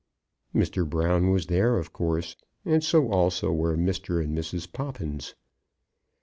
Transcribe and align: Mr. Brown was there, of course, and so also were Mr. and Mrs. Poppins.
Mr. 0.55 0.89
Brown 0.89 1.29
was 1.29 1.45
there, 1.45 1.77
of 1.77 1.93
course, 1.93 2.35
and 2.65 2.83
so 2.83 3.11
also 3.11 3.51
were 3.53 3.77
Mr. 3.77 4.19
and 4.23 4.35
Mrs. 4.35 4.65
Poppins. 4.73 5.35